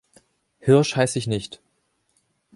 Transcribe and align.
Hirsch 0.59 0.95
heiß 0.95 1.15
ich 1.15 1.27
nicht. 1.27 1.61